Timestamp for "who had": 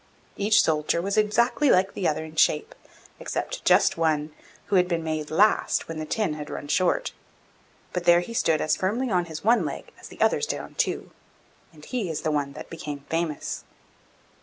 4.65-4.87